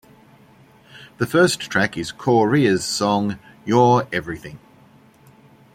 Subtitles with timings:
[1.19, 4.57] The first track is Corea's song, "You're Everything".